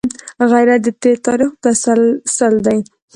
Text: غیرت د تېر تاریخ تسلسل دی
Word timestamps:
غیرت 0.51 0.81
د 0.83 0.87
تېر 1.01 1.17
تاریخ 1.27 1.51
تسلسل 1.63 2.53
دی 2.65 2.79